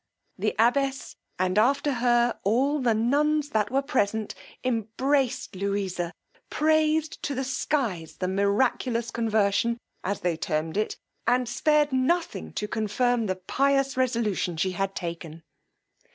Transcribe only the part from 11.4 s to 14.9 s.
spared nothing to confirm the pious resolution she